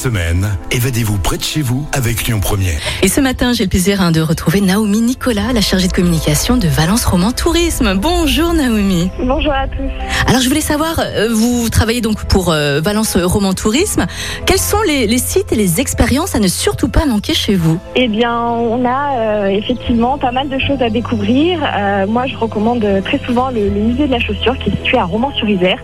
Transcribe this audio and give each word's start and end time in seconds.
semaine, 0.00 0.56
évadez-vous 0.70 1.18
près 1.18 1.36
de 1.36 1.42
chez 1.42 1.60
vous 1.60 1.86
avec 1.92 2.24
Lyon 2.24 2.40
Première. 2.40 2.80
Et 3.02 3.08
ce 3.08 3.20
matin, 3.20 3.52
j'ai 3.52 3.64
le 3.64 3.68
plaisir 3.68 4.00
hein, 4.00 4.12
de 4.12 4.22
retrouver 4.22 4.62
Naomi 4.62 5.02
Nicolas, 5.02 5.52
la 5.52 5.60
chargée 5.60 5.88
de 5.88 5.92
communication 5.92 6.56
de 6.56 6.68
Valence 6.68 7.04
Roman 7.04 7.32
Tourisme. 7.32 7.92
Bonjour 7.96 8.54
Naomi. 8.54 9.10
Bonjour 9.22 9.52
à 9.52 9.68
tous. 9.68 9.90
Alors 10.26 10.40
je 10.40 10.48
voulais 10.48 10.62
savoir, 10.62 11.00
euh, 11.00 11.28
vous 11.30 11.68
travaillez 11.68 12.00
donc 12.00 12.24
pour 12.24 12.50
euh, 12.50 12.80
Valence 12.80 13.18
Roman 13.18 13.52
Tourisme. 13.52 14.06
Quels 14.46 14.58
sont 14.58 14.80
les, 14.86 15.06
les 15.06 15.18
sites 15.18 15.52
et 15.52 15.56
les 15.56 15.82
expériences 15.82 16.34
à 16.34 16.38
ne 16.38 16.48
surtout 16.48 16.88
pas 16.88 17.04
manquer 17.04 17.34
chez 17.34 17.54
vous? 17.54 17.78
Eh 17.94 18.08
bien, 18.08 18.40
on 18.40 18.86
a 18.86 19.18
euh, 19.18 19.46
effectivement 19.48 20.16
pas 20.16 20.32
mal 20.32 20.48
de 20.48 20.58
choses 20.58 20.80
à 20.80 20.88
découvrir. 20.88 21.60
Euh, 21.62 22.06
moi, 22.06 22.26
je 22.26 22.36
recommande 22.38 22.86
très 23.04 23.18
souvent 23.26 23.50
le, 23.50 23.68
le 23.68 23.80
musée 23.80 24.06
de 24.06 24.12
la 24.12 24.20
chaussure 24.20 24.56
qui 24.60 24.70
est 24.70 24.76
situé 24.76 24.96
à 24.96 25.04
Romans-sur-Isère. 25.04 25.78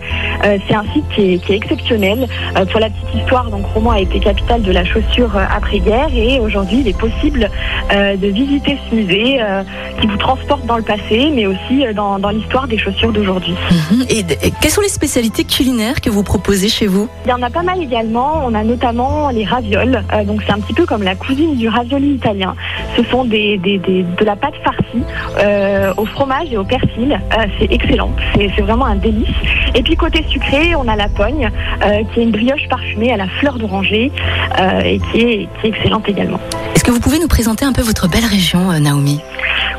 Euh, 0.47 0.57
c'est 0.67 0.75
un 0.75 0.85
site 0.95 1.05
qui 1.15 1.35
est, 1.35 1.39
qui 1.45 1.53
est 1.53 1.57
exceptionnel. 1.57 2.27
Euh, 2.57 2.65
pour 2.65 2.81
la 2.81 2.89
petite 2.89 3.21
histoire, 3.21 3.51
donc 3.51 3.67
Romans 3.75 3.91
a 3.91 4.06
été 4.07 4.21
capitale 4.21 4.63
de 4.63 4.73
la 4.73 4.85
chaussure 4.85 5.37
euh, 5.37 5.45
après-guerre 5.55 6.09
et 6.15 6.39
aujourd'hui, 6.41 6.79
il 6.81 6.89
est 6.89 6.99
possible 6.99 7.51
euh, 7.93 8.17
de 8.17 8.29
visiter 8.29 8.79
ce 8.89 8.95
musée 8.95 9.39
euh, 9.43 9.63
qui 10.01 10.07
vous 10.07 10.17
transporte 10.17 10.65
dans 10.67 10.77
le 10.77 10.83
passé, 10.83 11.31
mais 11.35 11.47
aussi 11.47 11.85
dans, 11.95 12.19
dans 12.19 12.31
l'histoire 12.31 12.67
des 12.69 12.79
chaussures 12.79 13.13
d'aujourd'hui. 13.13 13.55
Mhm. 13.91 14.03
et, 14.09 14.21
et 14.21 14.53
quelles 14.61 14.71
sont 14.71 14.81
les 14.81 14.89
spécialités 15.01 15.45
culinaires 15.45 16.01
que 16.01 16.11
vous 16.11 16.23
proposez 16.23 16.69
chez 16.69 16.87
vous? 16.87 17.09
Il 17.27 17.31
y 17.31 17.33
en 17.33 17.43
a 17.43 17.51
pas 17.51 17.63
mal 17.63 17.83
également. 17.83 18.43
On 18.47 18.55
a 18.55 18.63
notamment 18.63 19.31
les 19.31 19.45
ravioles. 19.45 20.03
Donc 20.27 20.43
c'est 20.47 20.53
un 20.53 20.61
petit 20.61 20.75
peu 20.75 20.87
comme 20.87 21.03
la 21.03 21.15
cousine 21.15 21.57
du 21.57 21.69
ravioli 21.69 22.11
italien. 22.15 22.55
Ce 22.97 23.03
sont 23.05 23.25
des, 23.25 23.59
des- 23.59 23.79
des- 23.79 24.05
de 24.21 24.25
la 24.25 24.37
pâte 24.37 24.55
farcie 24.65 25.03
euh, 25.41 25.93
au 25.97 26.05
fromage 26.07 26.49
et 26.53 26.57
au 26.57 26.65
persil. 26.65 27.11
Euh, 27.39 27.43
c'est 27.59 27.71
excellent. 27.73 28.11
C'est 28.35 28.51
c'est 28.55 28.63
vraiment 28.63 28.85
un 28.87 28.97
délice. 28.97 29.29
Et 29.75 29.83
puis 29.83 29.97
côté 29.97 30.25
sucré, 30.29 30.75
on 30.77 30.87
a 30.89 30.97
la 30.97 31.09
pogne, 31.09 31.49
euh, 31.85 32.03
qui 32.13 32.21
est 32.21 32.23
une 32.23 32.31
brioche 32.39 32.67
parfumée 32.69 33.13
à 33.13 33.17
la 33.17 33.27
fleur 33.39 33.55
d'oranger 33.59 33.96
euh, 34.05 34.81
et 34.81 34.99
qui 34.99 35.21
est, 35.21 35.49
qui 35.61 35.67
est 35.67 35.69
excellente 35.71 36.09
également. 36.09 36.41
Est-ce 36.75 36.85
que 36.85 36.91
vous 36.91 37.01
pouvez 37.01 37.19
nous 37.19 37.29
présenter 37.29 37.65
un 37.65 37.73
peu 37.73 37.83
votre 37.83 38.09
belle 38.09 38.25
région, 38.25 38.71
euh, 38.71 38.79
Naomi? 38.79 39.21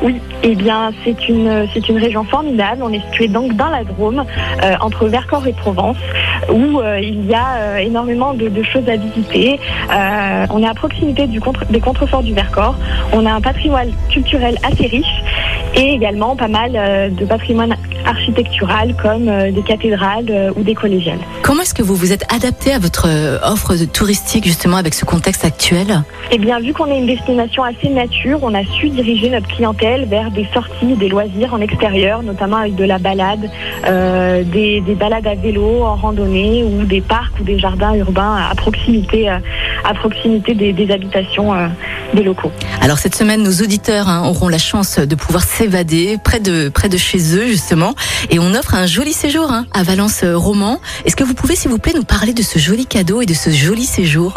Oui, 0.02 0.20
eh 0.42 0.54
bien, 0.54 0.92
c'est 1.04 1.28
une, 1.28 1.66
c'est 1.72 1.88
une 1.88 1.98
région 1.98 2.24
formidable. 2.24 2.82
On 2.82 2.92
est 2.92 3.04
situé 3.06 3.26
donc 3.28 3.54
dans 3.56 3.68
la 3.68 3.82
Drôme, 3.84 4.24
euh, 4.62 4.74
entre 4.80 5.08
Vercors 5.08 5.46
et 5.46 5.52
Provence, 5.52 5.96
où 6.50 6.80
euh, 6.80 7.00
il 7.00 7.26
y 7.26 7.34
a 7.34 7.56
euh, 7.56 7.76
énormément 7.78 8.34
de, 8.34 8.48
de 8.48 8.62
choses 8.62 8.88
à 8.88 8.96
visiter. 8.96 9.58
Euh, 9.90 10.46
on 10.50 10.62
est 10.62 10.68
à 10.68 10.74
proximité 10.74 11.26
du 11.26 11.40
contre, 11.40 11.64
des 11.66 11.80
contreforts 11.80 12.22
du 12.22 12.34
Vercors. 12.34 12.76
On 13.12 13.26
a 13.26 13.32
un 13.32 13.40
patrimoine 13.40 13.90
culturel 14.10 14.56
assez 14.62 14.86
riche 14.86 15.22
et 15.74 15.92
également 15.92 16.36
pas 16.36 16.48
mal 16.48 16.72
de 17.14 17.24
patrimoine 17.24 17.74
architectural 18.06 18.94
comme 19.00 19.26
des 19.52 19.62
cathédrales 19.62 20.52
ou 20.56 20.62
des 20.62 20.74
collégiales. 20.74 21.18
Comment 21.42 21.62
est-ce 21.62 21.74
que 21.74 21.82
vous 21.82 21.94
vous 21.94 22.12
êtes 22.12 22.24
adapté 22.32 22.72
à 22.72 22.78
votre 22.78 23.06
offre 23.44 23.74
touristique 23.92 24.44
justement 24.44 24.76
avec 24.76 24.94
ce 24.94 25.04
contexte 25.04 25.44
actuel? 25.44 26.02
Eh 26.30 26.38
bien, 26.38 26.58
vu 26.60 26.72
qu'on 26.72 26.86
est 26.86 26.98
une 26.98 27.06
destination 27.06 27.62
assez 27.62 27.88
nature, 27.88 28.38
on 28.42 28.54
a 28.54 28.64
su 28.64 28.88
diriger 28.88 29.30
notre 29.30 29.48
clientèle 29.48 30.06
vers 30.06 30.30
des 30.30 30.46
sorties, 30.52 30.94
des 30.96 31.08
loisirs 31.08 31.52
en 31.54 31.60
extérieur, 31.60 32.22
notamment 32.22 32.56
avec 32.56 32.74
de 32.74 32.84
la 32.84 32.98
balade, 32.98 33.50
euh, 33.86 34.42
des, 34.44 34.80
des 34.80 34.94
balades 34.94 35.26
à 35.26 35.34
vélo, 35.34 35.84
en 35.84 35.96
randonnée, 35.96 36.37
ou 36.62 36.84
des 36.84 37.00
parcs 37.00 37.38
ou 37.40 37.44
des 37.44 37.58
jardins 37.58 37.94
urbains 37.94 38.36
à 38.50 38.54
proximité, 38.54 39.30
euh, 39.30 39.38
à 39.84 39.94
proximité 39.94 40.54
des, 40.54 40.72
des 40.72 40.90
habitations 40.92 41.52
euh, 41.54 41.68
des 42.14 42.22
locaux. 42.22 42.52
Alors 42.80 42.98
cette 42.98 43.14
semaine, 43.14 43.42
nos 43.42 43.62
auditeurs 43.64 44.08
hein, 44.08 44.26
auront 44.26 44.48
la 44.48 44.58
chance 44.58 44.98
de 44.98 45.14
pouvoir 45.14 45.44
s'évader 45.44 46.18
près 46.22 46.40
de 46.40 46.68
près 46.68 46.88
de 46.88 46.96
chez 46.96 47.18
eux 47.36 47.46
justement, 47.46 47.94
et 48.30 48.38
on 48.38 48.54
offre 48.54 48.74
un 48.74 48.86
joli 48.86 49.12
séjour 49.12 49.50
hein, 49.50 49.66
à 49.72 49.82
Valence 49.82 50.22
euh, 50.24 50.36
Roman. 50.36 50.80
Est-ce 51.04 51.16
que 51.16 51.24
vous 51.24 51.34
pouvez, 51.34 51.56
s'il 51.56 51.70
vous 51.70 51.78
plaît, 51.78 51.94
nous 51.94 52.04
parler 52.04 52.32
de 52.32 52.42
ce 52.42 52.58
joli 52.58 52.86
cadeau 52.86 53.20
et 53.20 53.26
de 53.26 53.34
ce 53.34 53.50
joli 53.50 53.84
séjour? 53.84 54.34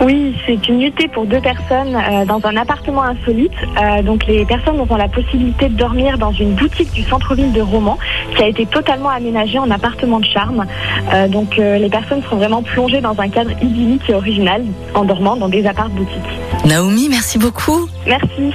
Oui, 0.00 0.34
c'est 0.44 0.68
une 0.68 0.78
nuitée 0.78 1.06
pour 1.06 1.24
deux 1.24 1.40
personnes 1.40 1.94
euh, 1.94 2.24
dans 2.24 2.40
un 2.44 2.56
appartement 2.56 3.04
insolite. 3.04 3.52
Euh, 3.80 4.02
donc 4.02 4.26
les 4.26 4.44
personnes 4.44 4.80
auront 4.80 4.96
la 4.96 5.08
possibilité 5.08 5.68
de 5.68 5.76
dormir 5.76 6.18
dans 6.18 6.32
une 6.32 6.54
boutique 6.54 6.92
du 6.92 7.04
centre-ville 7.04 7.52
de 7.52 7.60
Romans 7.60 7.98
qui 8.36 8.42
a 8.42 8.48
été 8.48 8.66
totalement 8.66 9.08
aménagée 9.08 9.58
en 9.58 9.70
appartement 9.70 10.20
de 10.20 10.26
charme. 10.26 10.66
Euh, 11.12 11.28
donc 11.28 11.58
euh, 11.58 11.78
les 11.78 11.88
personnes 11.88 12.22
seront 12.22 12.36
vraiment 12.36 12.62
plongées 12.62 13.00
dans 13.00 13.18
un 13.18 13.28
cadre 13.28 13.50
idyllique 13.62 14.02
et 14.08 14.14
original 14.14 14.64
en 14.94 15.04
dormant 15.04 15.36
dans 15.36 15.48
des 15.48 15.66
apparts 15.66 15.90
boutiques. 15.90 16.20
Naomi, 16.64 17.08
merci 17.08 17.38
beaucoup 17.38 17.88
Merci. 18.06 18.52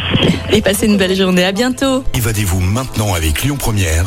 et 0.52 0.62
passez 0.62 0.88
une 0.88 0.98
belle 0.98 1.16
journée. 1.16 1.44
À 1.46 1.52
bientôt. 1.52 2.04
Évadez-vous 2.16 2.60
maintenant 2.60 3.14
avec 3.14 3.44
Lyon 3.44 3.56
Première, 3.58 4.06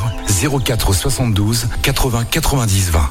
04 0.64 0.94
72 0.94 1.68
80 1.82 2.24
90 2.30 2.90
20. 2.90 3.10